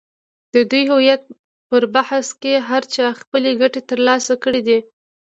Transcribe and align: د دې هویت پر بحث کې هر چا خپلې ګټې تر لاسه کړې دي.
د 0.53 0.55
دې 0.71 0.81
هویت 0.91 1.21
پر 1.69 1.83
بحث 1.95 2.27
کې 2.41 2.53
هر 2.69 2.83
چا 2.95 3.05
خپلې 3.21 3.51
ګټې 3.61 3.81
تر 3.89 3.99
لاسه 4.07 4.33
کړې 4.43 4.61
دي. 4.67 4.79